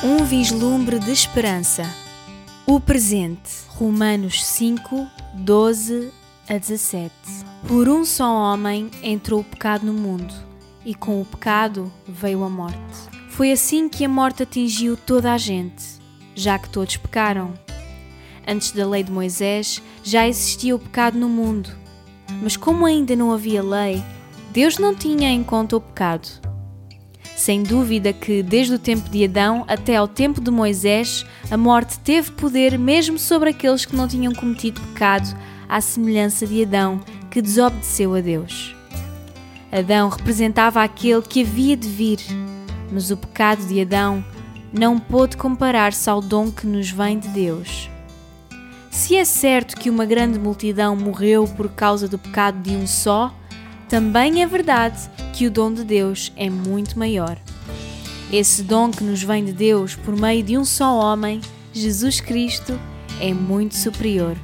Um 0.00 0.24
vislumbre 0.24 1.00
de 1.00 1.10
esperança. 1.10 1.82
O 2.64 2.78
presente. 2.78 3.66
Romanos 3.66 4.44
5, 4.44 5.08
12 5.34 6.12
a 6.48 6.56
17. 6.56 7.12
Por 7.66 7.88
um 7.88 8.04
só 8.04 8.32
homem 8.32 8.92
entrou 9.02 9.40
o 9.40 9.44
pecado 9.44 9.84
no 9.84 9.92
mundo, 9.92 10.32
e 10.84 10.94
com 10.94 11.20
o 11.20 11.24
pecado 11.24 11.92
veio 12.06 12.44
a 12.44 12.48
morte. 12.48 12.78
Foi 13.30 13.50
assim 13.50 13.88
que 13.88 14.04
a 14.04 14.08
morte 14.08 14.44
atingiu 14.44 14.96
toda 14.96 15.32
a 15.32 15.38
gente, 15.38 15.84
já 16.32 16.56
que 16.60 16.70
todos 16.70 16.96
pecaram. 16.96 17.52
Antes 18.46 18.70
da 18.70 18.86
lei 18.86 19.02
de 19.02 19.10
Moisés 19.10 19.82
já 20.04 20.28
existia 20.28 20.76
o 20.76 20.78
pecado 20.78 21.18
no 21.18 21.28
mundo, 21.28 21.70
mas 22.40 22.56
como 22.56 22.86
ainda 22.86 23.16
não 23.16 23.32
havia 23.32 23.64
lei, 23.64 24.00
Deus 24.52 24.78
não 24.78 24.94
tinha 24.94 25.28
em 25.28 25.42
conta 25.42 25.76
o 25.76 25.80
pecado. 25.80 26.47
Sem 27.48 27.62
dúvida 27.62 28.12
que, 28.12 28.42
desde 28.42 28.74
o 28.74 28.78
tempo 28.78 29.08
de 29.08 29.24
Adão 29.24 29.64
até 29.66 29.96
ao 29.96 30.06
tempo 30.06 30.38
de 30.38 30.50
Moisés, 30.50 31.24
a 31.50 31.56
morte 31.56 31.98
teve 32.00 32.30
poder 32.32 32.78
mesmo 32.78 33.18
sobre 33.18 33.48
aqueles 33.48 33.86
que 33.86 33.96
não 33.96 34.06
tinham 34.06 34.34
cometido 34.34 34.82
pecado, 34.82 35.34
à 35.66 35.80
semelhança 35.80 36.46
de 36.46 36.62
Adão, 36.62 37.00
que 37.30 37.40
desobedeceu 37.40 38.14
a 38.14 38.20
Deus. 38.20 38.76
Adão 39.72 40.10
representava 40.10 40.82
aquele 40.82 41.22
que 41.22 41.40
havia 41.40 41.74
de 41.74 41.88
vir, 41.88 42.18
mas 42.92 43.10
o 43.10 43.16
pecado 43.16 43.66
de 43.66 43.80
Adão 43.80 44.22
não 44.70 44.98
pôde 44.98 45.38
comparar-se 45.38 46.10
ao 46.10 46.20
dom 46.20 46.50
que 46.50 46.66
nos 46.66 46.90
vem 46.90 47.18
de 47.18 47.28
Deus. 47.28 47.88
Se 48.90 49.16
é 49.16 49.24
certo 49.24 49.74
que 49.74 49.88
uma 49.88 50.04
grande 50.04 50.38
multidão 50.38 50.94
morreu 50.94 51.48
por 51.56 51.70
causa 51.70 52.06
do 52.06 52.18
pecado 52.18 52.60
de 52.60 52.76
um 52.76 52.86
só, 52.86 53.34
também 53.88 54.42
é 54.42 54.46
verdade 54.46 55.08
que 55.32 55.46
o 55.46 55.50
dom 55.50 55.72
de 55.72 55.82
Deus 55.82 56.30
é 56.36 56.50
muito 56.50 56.98
maior. 56.98 57.38
Esse 58.32 58.62
dom 58.62 58.90
que 58.90 59.02
nos 59.02 59.22
vem 59.22 59.42
de 59.42 59.52
Deus 59.52 59.96
por 59.96 60.14
meio 60.14 60.42
de 60.42 60.58
um 60.58 60.64
só 60.64 60.98
homem, 60.98 61.40
Jesus 61.72 62.20
Cristo, 62.20 62.78
é 63.20 63.32
muito 63.32 63.74
superior. 63.74 64.36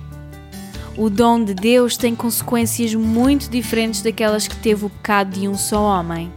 O 0.96 1.10
dom 1.10 1.44
de 1.44 1.52
Deus 1.52 1.96
tem 1.96 2.14
consequências 2.14 2.94
muito 2.94 3.50
diferentes 3.50 4.00
daquelas 4.00 4.48
que 4.48 4.56
teve 4.56 4.86
o 4.86 4.90
pecado 4.90 5.38
de 5.38 5.46
um 5.46 5.54
só 5.54 5.82
homem. 5.82 6.32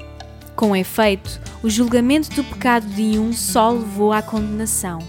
Com 0.58 0.76
efeito, 0.76 1.40
o 1.64 1.70
julgamento 1.70 2.32
do 2.32 2.44
pecado 2.44 2.86
de 2.88 3.18
um 3.18 3.32
só 3.32 3.70
levou 3.70 4.12
à 4.12 4.22
condenação. 4.22 5.00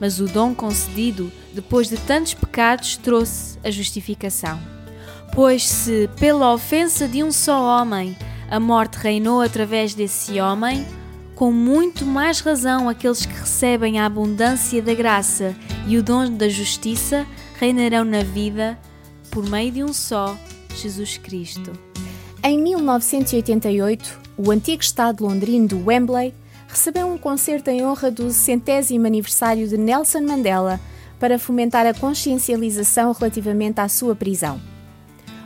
Mas 0.00 0.18
o 0.18 0.24
dom 0.24 0.52
concedido, 0.52 1.30
depois 1.54 1.88
de 1.88 1.96
tantos 1.98 2.34
pecados, 2.34 2.96
trouxe 2.96 3.58
a 3.62 3.70
justificação. 3.70 4.58
Pois 5.32 5.68
se, 5.68 6.08
pela 6.18 6.52
ofensa 6.52 7.06
de 7.06 7.22
um 7.22 7.30
só 7.30 7.62
homem, 7.62 8.16
a 8.50 8.58
morte 8.58 8.96
reinou 8.96 9.42
através 9.42 9.94
desse 9.94 10.40
homem, 10.40 10.86
com 11.40 11.50
muito 11.50 12.04
mais 12.04 12.40
razão 12.40 12.86
aqueles 12.86 13.24
que 13.24 13.32
recebem 13.32 13.98
a 13.98 14.04
abundância 14.04 14.82
da 14.82 14.92
graça 14.92 15.56
e 15.88 15.96
o 15.96 16.02
dom 16.02 16.30
da 16.30 16.50
justiça 16.50 17.26
reinarão 17.58 18.04
na 18.04 18.22
vida 18.22 18.78
por 19.30 19.48
meio 19.48 19.72
de 19.72 19.82
um 19.82 19.90
só, 19.90 20.36
Jesus 20.76 21.16
Cristo. 21.16 21.72
Em 22.44 22.60
1988, 22.62 24.20
o 24.36 24.50
antigo 24.50 24.82
estado 24.82 25.24
londrino 25.24 25.66
do 25.66 25.86
Wembley 25.86 26.34
recebeu 26.68 27.08
um 27.08 27.16
concerto 27.16 27.70
em 27.70 27.86
honra 27.86 28.10
do 28.10 28.30
centésimo 28.30 29.06
aniversário 29.06 29.66
de 29.66 29.78
Nelson 29.78 30.20
Mandela 30.20 30.78
para 31.18 31.38
fomentar 31.38 31.86
a 31.86 31.94
consciencialização 31.94 33.12
relativamente 33.12 33.80
à 33.80 33.88
sua 33.88 34.14
prisão. 34.14 34.60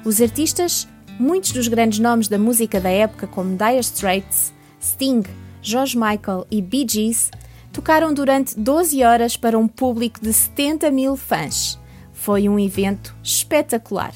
Os 0.04 0.20
artistas, 0.20 0.88
muitos 1.20 1.52
dos 1.52 1.68
grandes 1.68 2.00
nomes 2.00 2.26
da 2.26 2.36
música 2.36 2.80
da 2.80 2.90
época, 2.90 3.28
como 3.28 3.56
Dire 3.56 3.78
Straits, 3.78 4.52
Sting, 4.82 5.22
George 5.64 5.96
Michael 5.96 6.46
e 6.50 6.60
Bee 6.60 6.86
Gees, 6.88 7.30
tocaram 7.72 8.12
durante 8.12 8.56
12 8.60 9.02
horas 9.02 9.36
para 9.36 9.58
um 9.58 9.66
público 9.66 10.20
de 10.20 10.32
70 10.32 10.90
mil 10.90 11.16
fãs. 11.16 11.80
Foi 12.12 12.48
um 12.48 12.58
evento 12.58 13.16
espetacular. 13.22 14.14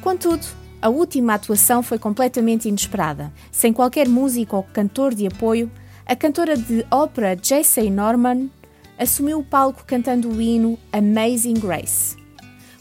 Contudo, 0.00 0.46
a 0.80 0.88
última 0.88 1.34
atuação 1.34 1.82
foi 1.82 1.98
completamente 1.98 2.68
inesperada. 2.68 3.32
Sem 3.50 3.72
qualquer 3.72 4.08
músico 4.08 4.56
ou 4.56 4.62
cantor 4.62 5.12
de 5.12 5.26
apoio, 5.26 5.70
a 6.06 6.16
cantora 6.16 6.56
de 6.56 6.86
ópera 6.90 7.36
J.C. 7.36 7.90
Norman 7.90 8.48
assumiu 8.96 9.40
o 9.40 9.44
palco 9.44 9.84
cantando 9.84 10.28
o 10.28 10.40
hino 10.40 10.78
Amazing 10.92 11.54
Grace. 11.54 12.16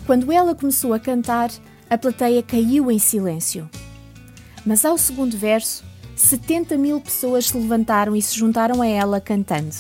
Quando 0.06 0.32
ela 0.32 0.56
começou 0.56 0.94
a 0.94 1.00
cantar, 1.00 1.50
a 1.90 1.98
plateia 1.98 2.44
caiu 2.44 2.92
em 2.92 3.00
silêncio. 3.00 3.70
Mas 4.66 4.86
ao 4.86 4.98
segundo 4.98 5.36
verso, 5.38 5.84
70 6.20 6.78
mil 6.78 7.00
pessoas 7.00 7.48
se 7.48 7.58
levantaram 7.58 8.16
e 8.16 8.22
se 8.22 8.38
juntaram 8.38 8.82
a 8.82 8.88
ela 8.88 9.22
cantando. 9.22 9.74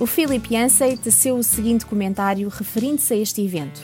O 0.00 0.04
Philip 0.04 0.52
Yancey 0.52 0.96
teceu 0.96 1.36
o 1.36 1.44
seguinte 1.44 1.86
comentário 1.86 2.48
referindo-se 2.48 3.14
a 3.14 3.16
este 3.16 3.40
evento: 3.40 3.80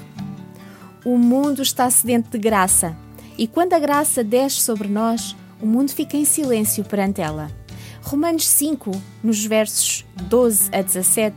O 1.05 1.17
mundo 1.17 1.63
está 1.63 1.89
sedento 1.89 2.31
de 2.31 2.39
graça, 2.39 2.97
e 3.39 3.47
quando 3.47 3.73
a 3.75 3.79
graça 3.79 4.25
desce 4.25 4.61
sobre 4.61 4.89
nós, 4.89 5.37
o 5.63 5.67
mundo 5.67 5.93
fica 5.93 6.17
em 6.17 6.25
silêncio 6.25 6.85
perante 6.85 7.21
ela. 7.21 7.51
Romanos 8.03 8.47
5, 8.49 8.91
nos 9.23 9.45
versos 9.45 10.05
12 10.23 10.71
a 10.73 10.83
17, 10.83 11.37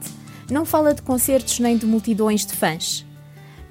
não 0.50 0.66
fala 0.66 0.96
de 0.96 1.04
concertos 1.04 1.60
nem 1.60 1.78
de 1.78 1.86
multidões 1.86 2.46
de 2.46 2.54
fãs 2.54 3.06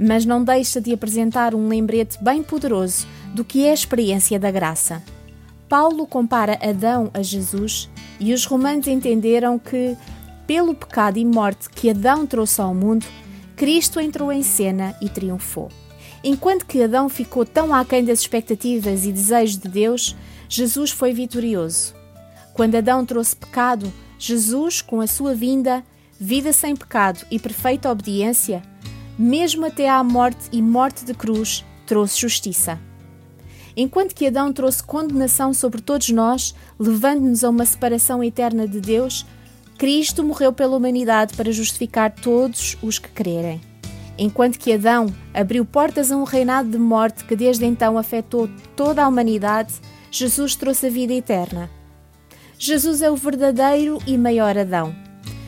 mas 0.02 0.24
não 0.24 0.42
deixa 0.42 0.80
de 0.80 0.94
apresentar 0.94 1.54
um 1.54 1.68
lembrete 1.68 2.16
bem 2.24 2.42
poderoso 2.42 3.06
do 3.34 3.44
que 3.44 3.66
é 3.66 3.70
a 3.70 3.74
experiência 3.74 4.40
da 4.40 4.50
graça. 4.50 5.02
Paulo 5.70 6.04
compara 6.04 6.58
Adão 6.60 7.12
a 7.14 7.22
Jesus 7.22 7.88
e 8.18 8.34
os 8.34 8.44
romanos 8.44 8.88
entenderam 8.88 9.56
que, 9.56 9.96
pelo 10.44 10.74
pecado 10.74 11.16
e 11.16 11.24
morte 11.24 11.70
que 11.70 11.88
Adão 11.88 12.26
trouxe 12.26 12.60
ao 12.60 12.74
mundo, 12.74 13.06
Cristo 13.54 14.00
entrou 14.00 14.32
em 14.32 14.42
cena 14.42 14.96
e 15.00 15.08
triunfou. 15.08 15.68
Enquanto 16.24 16.66
que 16.66 16.82
Adão 16.82 17.08
ficou 17.08 17.46
tão 17.46 17.72
aquém 17.72 18.04
das 18.04 18.18
expectativas 18.18 19.06
e 19.06 19.12
desejos 19.12 19.58
de 19.58 19.68
Deus, 19.68 20.16
Jesus 20.48 20.90
foi 20.90 21.12
vitorioso. 21.12 21.94
Quando 22.52 22.74
Adão 22.74 23.06
trouxe 23.06 23.36
pecado, 23.36 23.92
Jesus, 24.18 24.82
com 24.82 25.00
a 25.00 25.06
sua 25.06 25.36
vinda, 25.36 25.84
vida 26.18 26.52
sem 26.52 26.74
pecado 26.74 27.24
e 27.30 27.38
perfeita 27.38 27.92
obediência, 27.92 28.60
mesmo 29.16 29.66
até 29.66 29.88
à 29.88 30.02
morte 30.02 30.48
e 30.50 30.60
morte 30.60 31.04
de 31.04 31.14
cruz, 31.14 31.64
trouxe 31.86 32.20
justiça. 32.20 32.89
Enquanto 33.76 34.14
que 34.14 34.26
Adão 34.26 34.52
trouxe 34.52 34.82
condenação 34.82 35.54
sobre 35.54 35.80
todos 35.80 36.10
nós, 36.10 36.54
levando-nos 36.78 37.44
a 37.44 37.50
uma 37.50 37.64
separação 37.64 38.22
eterna 38.22 38.66
de 38.66 38.80
Deus, 38.80 39.26
Cristo 39.78 40.22
morreu 40.22 40.52
pela 40.52 40.76
humanidade 40.76 41.34
para 41.34 41.52
justificar 41.52 42.10
todos 42.10 42.76
os 42.82 42.98
que 42.98 43.08
crerem. 43.08 43.60
Enquanto 44.18 44.58
que 44.58 44.72
Adão 44.72 45.06
abriu 45.32 45.64
portas 45.64 46.12
a 46.12 46.16
um 46.16 46.24
reinado 46.24 46.68
de 46.68 46.78
morte 46.78 47.24
que 47.24 47.34
desde 47.34 47.64
então 47.64 47.96
afetou 47.96 48.48
toda 48.76 49.02
a 49.02 49.08
humanidade, 49.08 49.74
Jesus 50.10 50.54
trouxe 50.54 50.88
a 50.88 50.90
vida 50.90 51.14
eterna. 51.14 51.70
Jesus 52.58 53.00
é 53.00 53.10
o 53.10 53.16
verdadeiro 53.16 53.98
e 54.06 54.18
maior 54.18 54.58
Adão, 54.58 54.94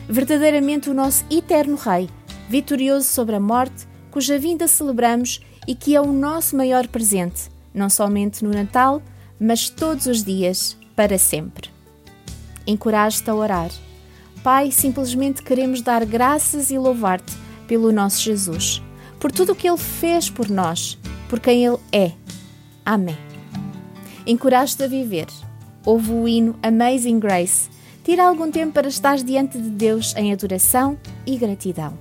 verdadeiramente 0.09 0.89
o 0.89 0.93
nosso 0.93 1.23
eterno 1.29 1.75
Rei 1.75 2.09
vitorioso 2.53 3.07
sobre 3.07 3.35
a 3.35 3.39
morte, 3.39 3.87
cuja 4.11 4.37
vinda 4.37 4.67
celebramos 4.67 5.41
e 5.67 5.73
que 5.73 5.95
é 5.95 6.01
o 6.01 6.11
nosso 6.11 6.55
maior 6.55 6.87
presente, 6.87 7.49
não 7.73 7.89
somente 7.89 8.43
no 8.43 8.51
Natal, 8.51 9.01
mas 9.39 9.69
todos 9.69 10.05
os 10.05 10.23
dias, 10.23 10.77
para 10.95 11.17
sempre. 11.17 11.69
Encorajo-te 12.65 13.29
a 13.29 13.35
orar. 13.35 13.71
Pai, 14.43 14.71
simplesmente 14.71 15.41
queremos 15.41 15.81
dar 15.81 16.05
graças 16.05 16.69
e 16.69 16.77
louvar-te 16.77 17.33
pelo 17.67 17.91
nosso 17.91 18.21
Jesus, 18.21 18.81
por 19.19 19.31
tudo 19.31 19.53
o 19.53 19.55
que 19.55 19.67
Ele 19.67 19.77
fez 19.77 20.29
por 20.29 20.49
nós, 20.49 20.97
por 21.29 21.39
quem 21.39 21.65
Ele 21.65 21.77
é. 21.91 22.11
Amém. 22.85 23.17
Encorajo-te 24.25 24.83
a 24.83 24.87
viver. 24.87 25.27
Ouve 25.85 26.11
o 26.11 26.27
hino 26.27 26.55
Amazing 26.61 27.19
Grace. 27.19 27.69
Tira 28.03 28.27
algum 28.27 28.51
tempo 28.51 28.73
para 28.73 28.87
estar 28.87 29.17
diante 29.17 29.57
de 29.57 29.69
Deus 29.69 30.13
em 30.15 30.31
adoração 30.31 30.97
e 31.25 31.37
gratidão. 31.37 31.97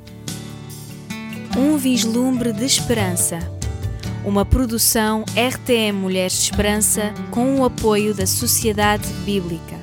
Um 1.56 1.76
vislumbre 1.76 2.52
de 2.52 2.64
esperança. 2.64 3.61
Uma 4.24 4.44
produção 4.44 5.24
RTM 5.34 5.98
Mulheres 5.98 6.34
de 6.34 6.42
Esperança 6.42 7.12
com 7.32 7.58
o 7.58 7.64
apoio 7.64 8.14
da 8.14 8.24
Sociedade 8.24 9.08
Bíblica. 9.24 9.81